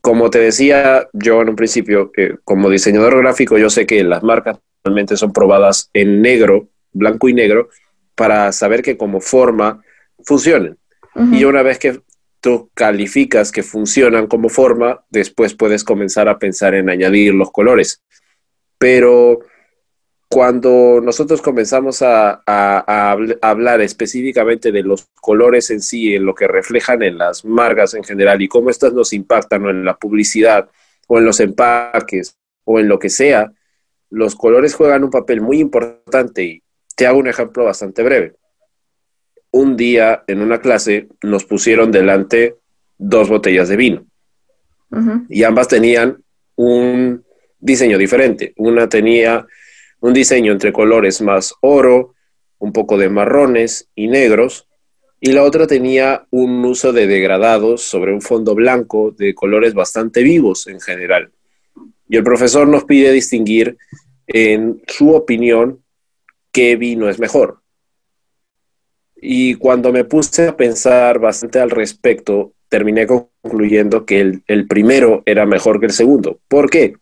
[0.00, 2.10] como te decía yo en un principio,
[2.44, 7.34] como diseñador gráfico, yo sé que las marcas realmente son probadas en negro, blanco y
[7.34, 7.68] negro,
[8.14, 9.82] para saber que como forma
[10.24, 10.76] funcionen.
[11.32, 12.00] Y una vez que
[12.74, 18.02] calificas que funcionan como forma, después puedes comenzar a pensar en añadir los colores.
[18.78, 19.40] Pero
[20.28, 22.42] cuando nosotros comenzamos a,
[23.42, 28.04] hablar específicamente de los colores en sí, en lo que reflejan en las marcas en
[28.04, 30.68] general y cómo estas nos impactan en la publicidad
[31.06, 33.52] o en los empaques o en lo que sea,
[34.10, 36.62] los colores juegan un papel muy importante y
[36.96, 38.34] te hago un ejemplo bastante breve
[39.56, 42.56] un día en una clase nos pusieron delante
[42.98, 44.06] dos botellas de vino
[45.28, 46.22] y ambas tenían
[46.56, 47.24] un
[47.58, 48.52] diseño diferente.
[48.56, 49.46] Una tenía
[50.00, 52.14] un diseño entre colores más oro,
[52.58, 54.68] un poco de marrones y negros,
[55.20, 60.22] y la otra tenía un uso de degradados sobre un fondo blanco de colores bastante
[60.22, 61.30] vivos en general.
[62.08, 63.76] Y el profesor nos pide distinguir
[64.26, 65.82] en su opinión
[66.52, 67.60] qué vino es mejor,
[69.16, 75.46] y cuando me puse a pensar bastante al respecto, terminé concluyendo que el, primero era
[75.46, 76.40] mejor que el segundo.
[76.48, 76.94] ¿Por qué?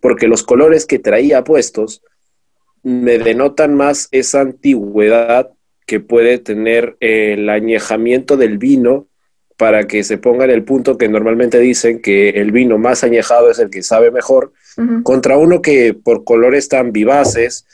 [0.00, 2.02] Porque los colores que traía puestos
[2.82, 5.50] me denotan más esa antigüedad
[5.86, 9.06] que puede tener el añejamiento del vino
[9.56, 13.50] para que se ponga en el punto que normalmente dicen que el vino más añejado
[13.50, 14.52] es el que sabe mejor,
[15.02, 17.66] contra uno que por colores tan vivaces,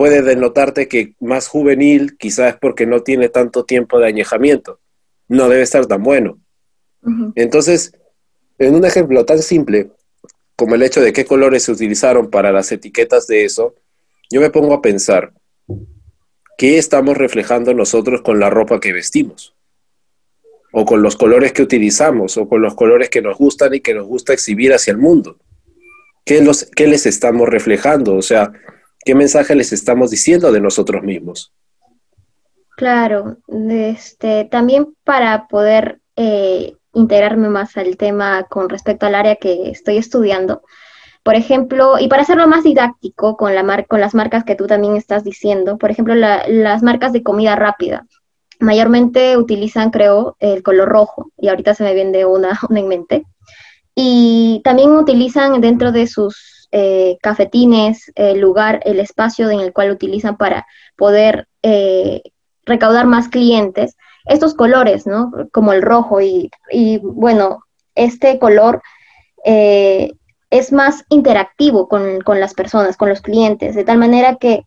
[0.00, 4.80] puede denotarte que más juvenil quizás es porque no tiene tanto tiempo de añejamiento.
[5.28, 6.40] No debe estar tan bueno.
[7.34, 7.92] Entonces,
[8.58, 9.90] en un ejemplo tan simple
[10.56, 13.74] como el hecho de qué colores se utilizaron para las etiquetas de eso,
[14.30, 15.34] yo me pongo a pensar,
[16.56, 19.54] ¿qué estamos reflejando nosotros con la ropa que vestimos?
[20.72, 23.92] O con los colores que utilizamos, o con los colores que nos gustan y que
[23.92, 25.36] nos gusta exhibir hacia el mundo.
[26.24, 28.14] ¿Qué, los, qué les estamos reflejando?
[28.14, 28.50] O sea,
[29.04, 31.52] ¿Qué mensaje les estamos diciendo de nosotros mismos?
[32.76, 39.70] Claro, este, también para poder eh, integrarme más al tema con respecto al área que
[39.70, 40.62] estoy estudiando,
[41.22, 44.96] por ejemplo, y para hacerlo más didáctico con, la con las marcas que tú también
[44.96, 48.06] estás diciendo, por ejemplo, las marcas de comida rápida,
[48.58, 53.24] mayormente utilizan, creo, el color rojo, y ahorita se me viene una, una en mente,
[53.94, 59.90] y también utilizan dentro de sus eh, cafetines, el lugar, el espacio en el cual
[59.90, 62.22] utilizan para poder eh,
[62.64, 65.32] recaudar más clientes, estos colores, ¿no?
[65.52, 66.50] Como el rojo y,
[67.02, 67.64] bueno,
[67.96, 68.82] este color
[69.44, 70.12] eh,
[70.50, 74.62] es más interactivo con, las personas, con los clientes, de tal manera que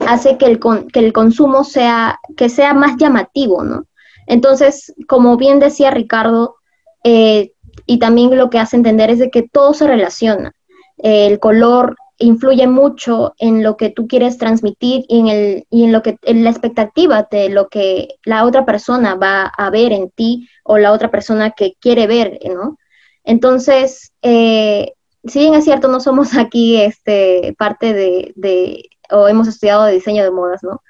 [0.00, 0.58] hace que el,
[0.92, 3.84] que el consumo sea, que sea más llamativo, ¿no?
[4.26, 6.56] Entonces, como bien decía Ricardo,
[7.04, 10.52] y también lo que hace entender es de que todo se relaciona
[10.98, 15.92] el color influye mucho en lo que tú quieres transmitir y en, el, y en
[15.92, 20.10] lo que en la expectativa de lo que la otra persona va a ver en
[20.10, 22.78] ti o la otra persona que quiere ver, ¿no?
[23.24, 24.92] Entonces, eh,
[25.24, 29.94] si bien es cierto, no somos aquí este, parte de, de, o hemos estudiado de
[29.94, 30.82] diseño de modas, ¿no?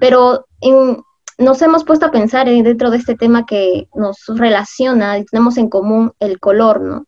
[0.00, 0.46] Pero
[1.38, 5.68] nos hemos puesto a pensar dentro de este tema que nos relaciona y tenemos en
[5.68, 7.06] común el color, ¿no?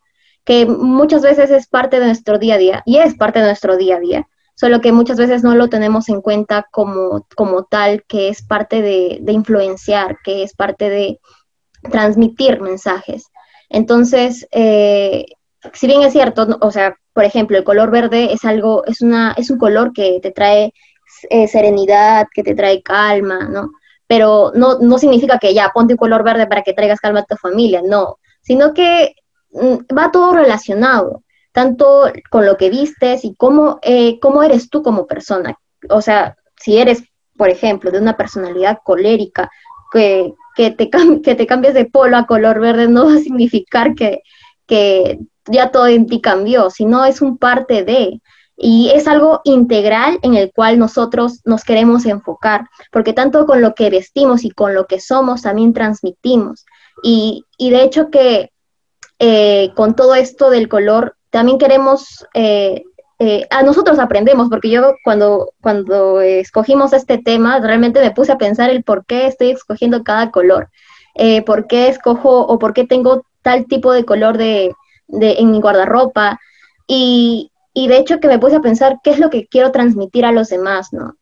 [0.51, 3.77] Que muchas veces es parte de nuestro día a día y es parte de nuestro
[3.77, 4.29] día a día.
[4.57, 8.83] solo que muchas veces no lo tenemos en cuenta como, como tal, que es parte
[8.83, 11.21] de, influenciar, que es parte de
[11.89, 13.27] transmitir mensajes.
[13.69, 15.25] Entonces, eh,
[15.73, 19.33] si bien es cierto, o sea, por ejemplo, el color verde es algo, es una,
[19.39, 20.75] es un color que te trae
[21.31, 23.71] eh, serenidad, que te trae calma, ¿no?
[24.09, 27.25] Pero no, no significa que ya ponte un color verde para que traigas calma a
[27.25, 29.15] tu familia, no, sino que
[29.53, 35.07] va todo relacionado, tanto con lo que vistes y cómo, eh, cómo eres tú como
[35.07, 35.57] persona.
[35.89, 37.03] O sea, si eres,
[37.37, 39.51] por ejemplo, de una personalidad colérica,
[39.93, 40.91] que, que, te,
[41.23, 44.23] que te cambies de polo a color verde no va a significar que,
[44.67, 48.21] que ya todo en ti cambió, sino es un parte de,
[48.57, 53.75] y es algo integral en el cual nosotros nos queremos enfocar, porque tanto con lo
[53.75, 56.67] que vestimos y con lo que somos también transmitimos.
[57.03, 58.51] Y, y de hecho que
[59.21, 62.83] eh, con todo esto del color, también queremos, eh,
[63.19, 68.39] eh, a nosotros aprendemos, porque yo cuando, cuando escogimos este tema, realmente me puse a
[68.39, 70.71] pensar el por qué estoy escogiendo cada color,
[71.45, 74.75] por qué escojo o por qué tengo tal tipo de color de,
[75.09, 76.41] en mi guardarropa.
[76.87, 80.33] Y, de hecho que me puse a pensar qué es lo que quiero transmitir a
[80.33, 81.17] los demás, ¿no?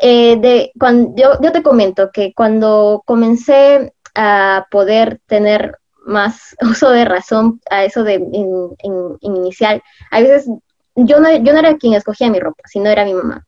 [0.00, 7.04] Eh, de, cuando, yo, te comento que cuando comencé a poder tener más uso de
[7.04, 8.14] razón a eso de
[9.20, 10.48] inicial, a veces
[10.94, 13.46] yo no, yo no era quien escogía mi ropa, sino era mi mamá,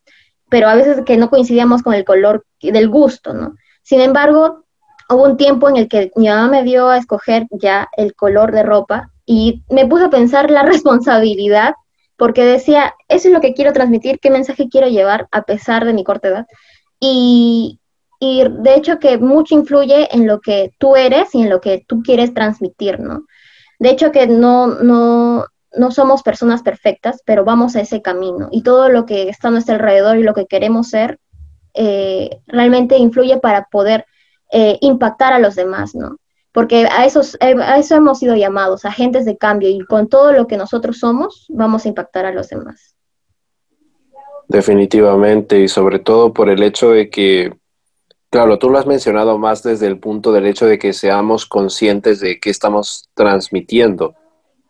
[0.51, 3.55] pero a veces que no coincidíamos con el color del gusto, ¿no?
[3.83, 4.65] Sin embargo,
[5.09, 8.53] hubo un tiempo en el que mi mamá me dio a escoger ya el color
[8.53, 11.75] de ropa y me puse a pensar la responsabilidad
[12.17, 15.93] porque decía, eso es lo que quiero transmitir, qué mensaje quiero llevar a pesar de
[15.93, 16.47] mi corta edad.
[16.99, 17.79] Y,
[18.19, 21.85] y de hecho que mucho influye en lo que tú eres y en lo que
[21.87, 23.27] tú quieres transmitir, ¿no?
[23.79, 25.45] De hecho que no, no,
[25.77, 29.51] no somos personas perfectas, pero vamos a ese camino y todo lo que está a
[29.53, 31.21] nuestro alrededor y lo que queremos ser
[31.75, 34.05] eh, realmente influye para poder
[34.51, 36.17] eh, impactar a los demás, ¿no?
[36.53, 40.33] Porque a, esos, eh, a eso hemos sido llamados, agentes de cambio, y con todo
[40.33, 42.97] lo que nosotros somos, vamos a impactar a los demás.
[44.49, 47.55] Definitivamente, y sobre todo por el hecho de que,
[48.31, 52.21] claro, tú lo has mencionado más desde el punto del hecho de que seamos conscientes
[52.21, 54.15] de qué estamos transmitiendo.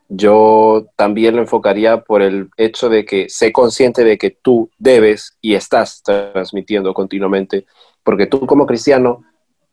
[0.08, 5.36] Yo también lo enfocaría por el hecho de que sé consciente de que tú debes
[5.42, 7.66] y estás transmitiendo continuamente,
[8.02, 9.24] porque tú como cristiano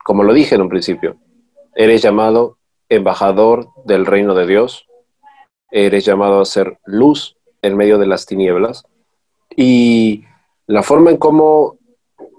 [0.05, 1.17] como lo dije en un principio,
[1.73, 4.85] eres llamado embajador del reino de Dios,
[5.71, 8.85] eres llamado a ser luz en medio de las tinieblas
[9.57, 10.23] y
[10.67, 11.79] la forma en cómo,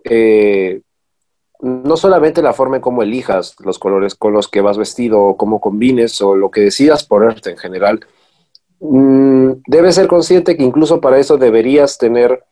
[0.05, 0.83] eh,
[1.61, 5.37] no solamente la forma en cómo elijas los colores con los que vas vestido o
[5.37, 8.07] cómo combines o lo que decidas ponerte en general,
[8.81, 12.45] mm, debes ser consciente que incluso para eso deberías tener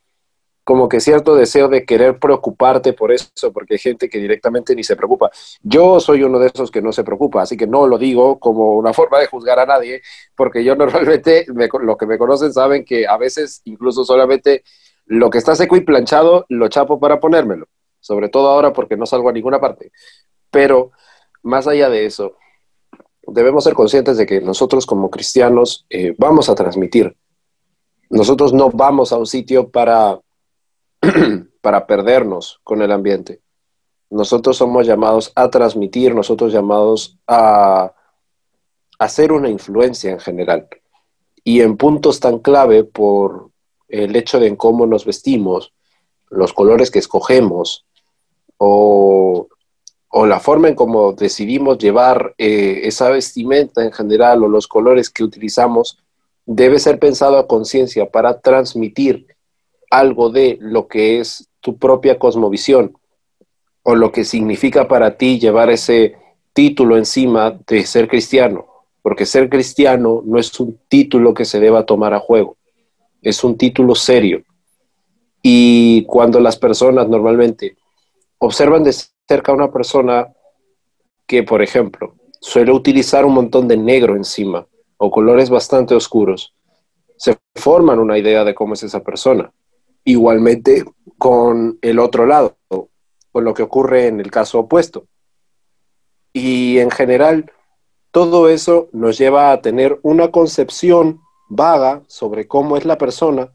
[0.65, 4.83] como que cierto deseo de querer preocuparte por eso, porque hay gente que directamente ni
[4.83, 5.31] se preocupa.
[5.63, 8.77] Yo soy uno de esos que no se preocupa, así que no lo digo como
[8.77, 10.01] una forma de juzgar a nadie,
[10.35, 14.65] porque yo normalmente, los que me conocen saben que a veces incluso solamente
[15.07, 17.67] lo que está seco y planchado lo chapo para ponérmelo,
[18.05, 19.91] sobre todo ahora porque no salgo a ninguna parte.
[20.51, 20.91] Pero
[21.43, 22.37] más allá de eso,
[23.27, 27.17] debemos ser conscientes de que nosotros como cristianos eh, vamos a transmitir.
[28.11, 30.21] Nosotros no vamos a un sitio para
[31.63, 33.41] para perdernos con el ambiente.
[34.11, 37.95] Nosotros somos llamados a transmitir, nosotros llamados a
[38.99, 40.69] hacer una influencia en general.
[41.43, 43.51] Y en puntos tan clave por
[43.89, 45.73] el hecho de cómo nos vestimos,
[46.29, 47.87] los colores que escogemos
[48.59, 49.49] o,
[50.27, 55.25] la forma en cómo decidimos llevar eh, esa vestimenta en general o los colores que
[55.25, 55.99] utilizamos,
[56.47, 59.27] debe ser pensado a conciencia para transmitir
[59.91, 62.97] algo de lo que es tu propia cosmovisión
[63.83, 66.17] o lo que significa para ti llevar ese
[66.53, 68.67] título encima de ser cristiano,
[69.03, 72.57] porque ser cristiano no es un título que se deba tomar a juego,
[73.21, 74.43] es un título serio.
[75.43, 77.77] Y cuando las personas normalmente
[78.45, 78.93] observan de
[79.27, 80.33] cerca a una persona
[81.27, 84.67] que, por ejemplo, suele utilizar un montón de negro encima
[84.99, 86.55] o colores bastante oscuros,
[87.17, 89.53] se forman una idea de cómo es esa persona.
[90.05, 90.85] Igualmente
[91.17, 95.07] con el otro lado, con lo que ocurre en el caso opuesto.
[96.33, 97.51] Y en general,
[98.11, 103.54] todo eso nos lleva a tener una concepción vaga sobre cómo es la persona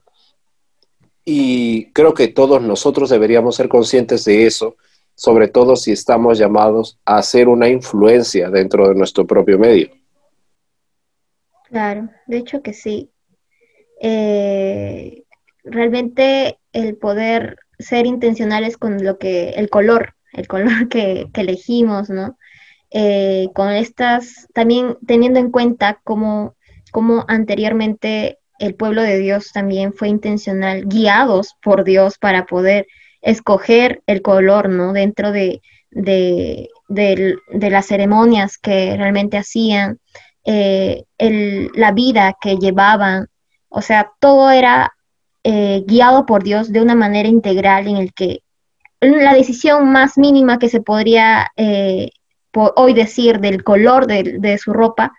[1.32, 4.78] y creo que todos nosotros deberíamos ser conscientes de eso,
[5.14, 9.92] sobre todo si estamos llamados a hacer una influencia dentro de nuestro propio medio.
[11.66, 13.12] Claro, de hecho que sí.
[14.02, 15.22] Eh,
[15.64, 22.40] realmente el poder ser intencionales con lo que, el color, el color que, elegimos, ¿no?
[22.90, 26.56] Eh, con estas, también teniendo en cuenta cómo,
[26.92, 32.88] cómo anteriormente el pueblo de Dios también fue intencional, guiados por Dios para poder
[33.22, 34.94] escoger el color, ¿no?
[34.94, 36.70] Dentro de, de,
[37.52, 40.00] las ceremonias que realmente hacían,
[40.46, 43.28] eh, la vida que llevaban,
[43.70, 44.94] o sea, todo era
[45.44, 48.40] eh, guiado por Dios de una manera integral en el que
[49.02, 52.10] la decisión más mínima que se podría eh,
[52.54, 55.14] hoy decir del color de, su ropa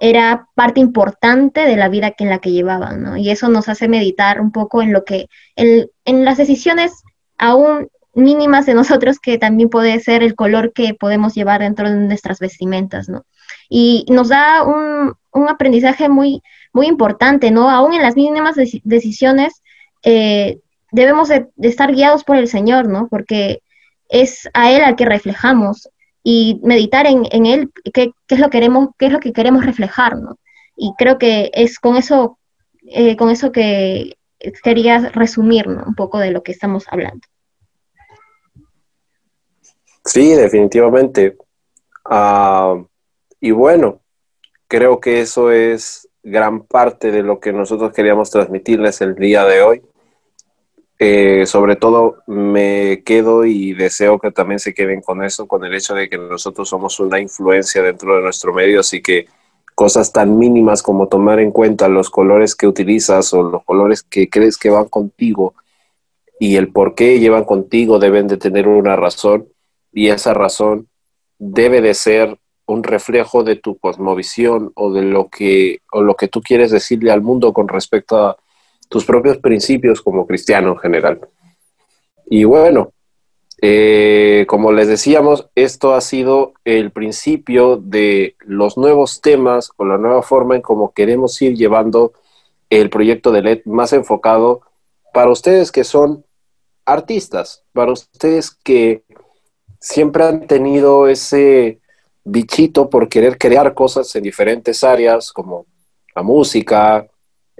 [0.00, 3.16] era parte importante de la vida que en la que llevaban, ¿no?
[3.16, 5.26] Y eso nos hace meditar un poco en lo que,
[5.56, 6.92] en las decisiones
[7.38, 11.96] aún mínimas de nosotros que también puede ser el color que podemos llevar dentro de
[11.96, 13.24] nuestras vestimentas, ¿no?
[13.68, 16.42] Y nos da un, un aprendizaje muy,
[16.72, 17.70] muy importante, ¿no?
[17.70, 19.62] Aún en las mínimas decisiones
[20.02, 20.60] eh,
[20.92, 23.08] debemos de, estar guiados por el Señor, ¿no?
[23.08, 23.62] Porque
[24.08, 25.88] es a Él al que reflejamos
[26.22, 30.38] y meditar en, Él qué, es lo queremos, qué es lo que queremos reflejar, ¿no?
[30.76, 32.38] Y creo que es con eso,
[32.82, 34.16] eh, con eso que
[34.62, 37.26] quería resumir un poco de lo que estamos hablando.
[40.04, 41.36] Sí, definitivamente.
[42.04, 42.82] Ah,
[43.40, 44.00] y bueno,
[44.66, 49.62] creo que eso es gran parte de lo que nosotros queríamos transmitirles el día de
[49.62, 49.82] hoy.
[51.02, 55.74] Eh, sobre todo me quedo y deseo que también se queden con eso, con el
[55.74, 59.26] hecho de que nosotros somos una influencia dentro de nuestro medio, así que
[59.74, 64.28] cosas tan mínimas como tomar en cuenta los colores que utilizas o los colores que
[64.28, 65.54] crees que van contigo
[66.38, 69.48] y el por qué llevan contigo deben de tener una razón
[69.94, 70.86] y esa razón
[71.38, 76.28] debe de ser un reflejo de tu cosmovisión o de lo que o lo que
[76.28, 78.36] tú quieres decirle al mundo con respecto a
[78.90, 81.20] tus propios principios como cristiano en general.
[82.28, 82.92] Y bueno,
[83.62, 89.96] eh, como les decíamos, esto ha sido el principio de los nuevos temas o la
[89.96, 92.14] nueva forma en cómo queremos ir llevando
[92.68, 94.62] el proyecto de LED más enfocado
[95.14, 96.24] para ustedes que son
[96.84, 99.04] artistas, para ustedes que
[99.78, 101.80] siempre han tenido ese
[102.24, 105.66] bichito por querer crear cosas en diferentes áreas como
[106.16, 107.06] la música,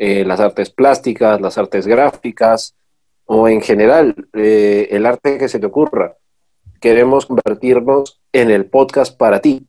[0.02, 2.74] eh, las artes plásticas, las artes gráficas
[3.26, 6.16] o en general eh, el arte que se te ocurra.
[6.80, 9.66] Queremos convertirnos en el podcast para ti.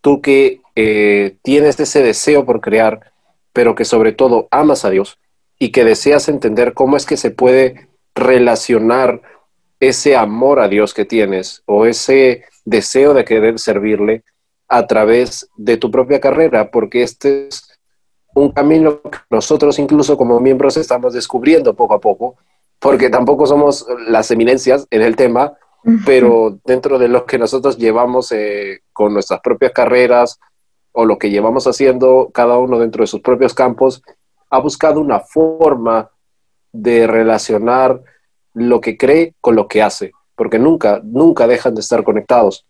[0.00, 3.12] Tú que eh, tienes ese deseo por crear,
[3.52, 5.18] pero que sobre todo amas a Dios
[5.58, 9.20] y que deseas entender cómo es que se puede relacionar
[9.80, 14.22] ese amor a Dios que tienes o ese deseo de querer servirle
[14.66, 17.77] a través de tu propia carrera, porque este es
[18.40, 22.36] un camino que nosotros incluso como miembros estamos descubriendo poco a poco,
[22.78, 25.54] porque tampoco somos las eminencias en el tema,
[26.04, 30.38] pero dentro de lo que nosotros llevamos eh, con nuestras propias carreras
[30.92, 34.02] o lo que llevamos haciendo cada uno dentro de sus propios campos,
[34.50, 36.10] ha buscado una forma
[36.72, 38.02] de relacionar
[38.54, 42.66] lo que cree con lo que hace, porque nunca, nunca dejan de estar conectados.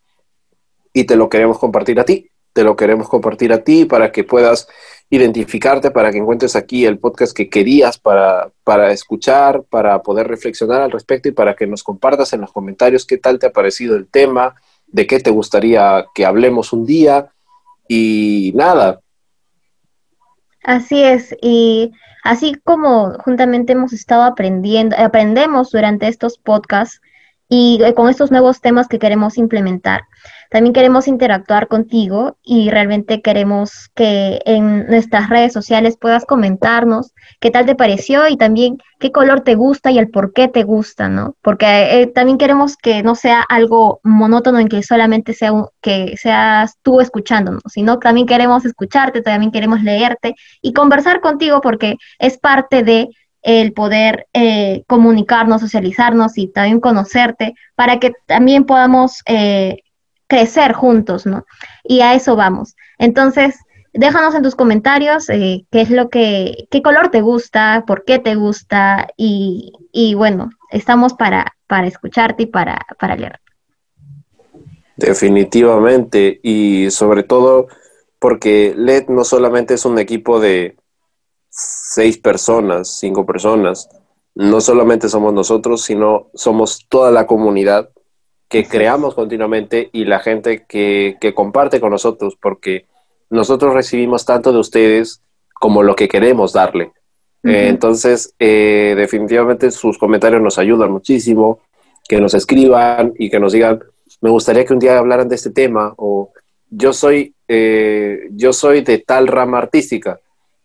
[0.93, 4.25] Y te lo queremos compartir a ti, te lo queremos compartir a ti para que
[4.25, 4.67] puedas
[5.11, 10.81] identificarte, para que encuentres aquí el podcast que querías para, para escuchar, para poder reflexionar
[10.81, 13.95] al respecto y para que nos compartas en los comentarios qué tal te ha parecido
[13.95, 14.57] el tema,
[14.89, 17.31] de qué te gustaría que hablemos un día
[17.87, 19.03] y nada.
[20.65, 21.93] Así es, y
[22.25, 27.01] así como juntamente hemos estado aprendiendo, aprendemos durante estos podcasts
[27.49, 30.03] y eh, con estos nuevos temas que queremos implementar.
[30.51, 37.51] También queremos interactuar contigo y realmente queremos que en nuestras redes sociales puedas comentarnos qué
[37.51, 41.09] tal te pareció y también qué color te gusta y el por qué te gusta,
[41.09, 41.37] ¿no?
[41.43, 41.67] Porque
[42.01, 47.01] eh, también queremos que no sea algo monótono en que solamente sea que seas tú
[47.01, 53.09] escuchándonos, sino también queremos escucharte, también queremos leerte y conversar contigo porque es parte de
[53.43, 59.79] el poder eh, comunicarnos, socializarnos y también conocerte para que también podamos eh,
[60.29, 61.45] crecer juntos, ¿no?
[61.83, 62.77] Y a eso vamos.
[62.99, 63.57] Entonces,
[63.93, 68.19] déjanos en tus comentarios eh, qué es lo que, qué color te gusta, por qué
[68.19, 73.41] te gusta y, y bueno, estamos para, para escucharte y para, para leer.
[74.97, 77.69] Definitivamente, y sobre todo
[78.19, 80.77] porque LED no solamente es un equipo de
[81.49, 83.89] seis personas, cinco personas,
[84.35, 87.91] no solamente somos nosotros, sino somos toda la comunidad
[88.49, 92.87] que creamos continuamente y la gente que, comparte con nosotros, porque
[93.31, 95.23] nosotros recibimos tanto de ustedes
[95.55, 96.93] como lo que queremos darle.
[97.45, 101.61] Eh, entonces, eh, definitivamente sus comentarios nos ayudan muchísimo,
[102.09, 103.81] que nos escriban y que nos digan,
[104.21, 106.33] me gustaría que un día hablaran de este tema o
[106.71, 110.19] yo soy, eh, yo soy de tal rama artística.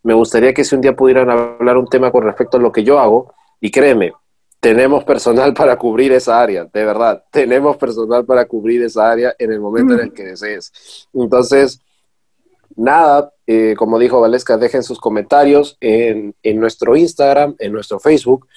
[0.03, 2.83] Me gustaría que si un día pudieran hablar un tema con respecto a lo que
[2.83, 4.13] yo hago y créeme,
[4.63, 9.51] tenemos personal para cubrir esa área, de verdad, tenemos personal para cubrir esa área en
[9.51, 10.71] el momento en el que desees.
[11.13, 11.81] Entonces,
[12.77, 18.47] nada, eh, como dijo Valesca, dejen sus comentarios en, en, nuestro Instagram, en nuestro Facebook,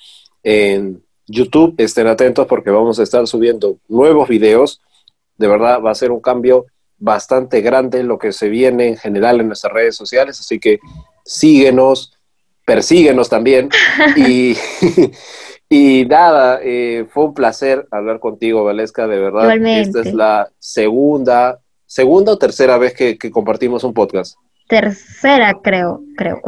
[0.44, 1.74] en YouTube.
[1.76, 4.80] Estén atentos porque vamos a estar subiendo nuevos videos.
[5.36, 6.66] De verdad, va a ser un cambio
[6.98, 10.38] bastante grande lo que se viene en general en nuestras redes sociales.
[10.38, 10.78] Así que
[11.24, 12.16] síguenos,
[12.64, 13.70] persíguenos también.
[14.16, 14.56] y,
[15.68, 19.56] y nada, eh, fue un placer hablar contigo, Valesca, de verdad.
[19.56, 24.36] Esta es la segunda segunda o tercera vez que, compartimos un podcast.
[24.68, 26.42] Tercera, creo, creo.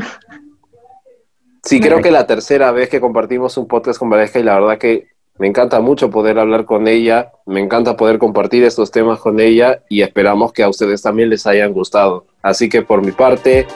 [1.63, 4.79] Sí, creo que la tercera vez que compartimos un podcast con Valesca y la verdad
[4.79, 5.09] que
[5.39, 9.83] me encanta mucho poder hablar con ella, me encanta poder compartir estos temas con ella
[9.89, 12.27] y esperamos que a ustedes también les hayan gustado.
[12.43, 13.67] Así que por mi parte,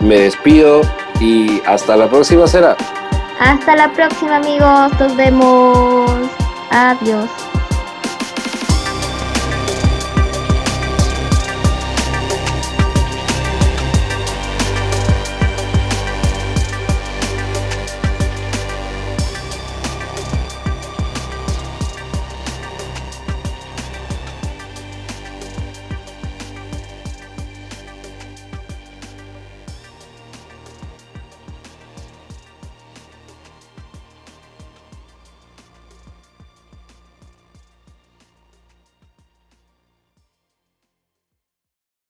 [0.00, 0.80] me despido
[1.20, 2.76] y hasta la próxima será.
[3.40, 6.10] Hasta la próxima amigos, nos vemos.
[6.70, 7.49] Adiós.